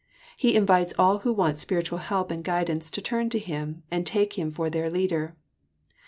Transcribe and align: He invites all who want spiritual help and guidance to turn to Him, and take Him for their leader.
He 0.35 0.55
invites 0.55 0.95
all 0.97 1.19
who 1.19 1.31
want 1.31 1.59
spiritual 1.59 1.99
help 1.99 2.31
and 2.31 2.43
guidance 2.43 2.89
to 2.89 3.03
turn 3.03 3.29
to 3.29 3.37
Him, 3.37 3.83
and 3.91 4.03
take 4.03 4.33
Him 4.33 4.49
for 4.49 4.67
their 4.67 4.89
leader. 4.89 5.35